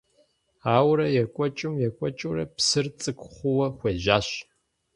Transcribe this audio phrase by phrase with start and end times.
[0.75, 4.27] Ауэрэ екӀуэкӀым- екӀуэкӀыурэ, псыр цӀыкӀу хъууэ хуежьащ.